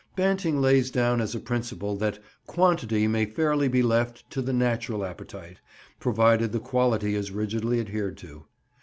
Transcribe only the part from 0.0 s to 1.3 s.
Banting lays down